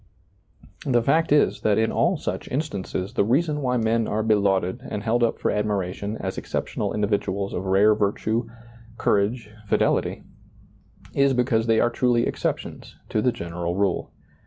[0.83, 5.03] The fact is, that in all such instances the reason why men are belauded and
[5.03, 8.47] held up for admiration as exceptional individuals of rare virtue,
[8.97, 10.23] courage, fidelity,
[11.13, 14.09] is because they are truly exceptions to the general rule.